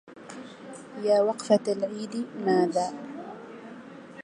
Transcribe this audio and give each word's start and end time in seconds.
يا 1.03 1.21
وقفة 1.21 1.59
العيد 1.73 2.25
ماذا 2.45 2.93